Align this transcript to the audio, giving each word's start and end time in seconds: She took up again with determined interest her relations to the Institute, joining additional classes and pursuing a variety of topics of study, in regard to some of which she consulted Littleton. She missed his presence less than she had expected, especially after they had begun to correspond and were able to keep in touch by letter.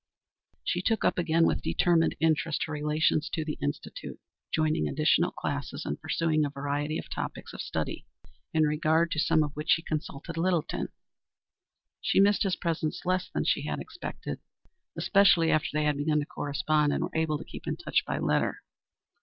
She 0.63 0.81
took 0.81 1.05
up 1.05 1.19
again 1.19 1.45
with 1.45 1.61
determined 1.61 2.15
interest 2.19 2.63
her 2.63 2.73
relations 2.73 3.29
to 3.33 3.45
the 3.45 3.59
Institute, 3.61 4.19
joining 4.51 4.87
additional 4.87 5.29
classes 5.29 5.85
and 5.85 6.01
pursuing 6.01 6.43
a 6.43 6.49
variety 6.49 6.97
of 6.97 7.07
topics 7.07 7.53
of 7.53 7.61
study, 7.61 8.07
in 8.51 8.63
regard 8.63 9.11
to 9.11 9.19
some 9.19 9.43
of 9.43 9.51
which 9.55 9.69
she 9.69 9.83
consulted 9.83 10.37
Littleton. 10.37 10.87
She 12.01 12.19
missed 12.19 12.41
his 12.41 12.55
presence 12.55 13.05
less 13.05 13.29
than 13.29 13.45
she 13.45 13.67
had 13.67 13.77
expected, 13.79 14.39
especially 14.97 15.51
after 15.51 15.67
they 15.71 15.83
had 15.83 15.97
begun 15.97 16.17
to 16.19 16.25
correspond 16.25 16.91
and 16.91 17.03
were 17.03 17.11
able 17.15 17.37
to 17.37 17.45
keep 17.45 17.67
in 17.67 17.77
touch 17.77 18.03
by 18.03 18.17
letter. 18.17 18.63